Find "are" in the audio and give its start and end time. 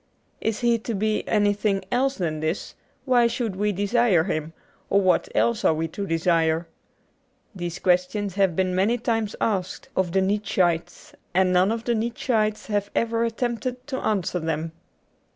5.63-5.75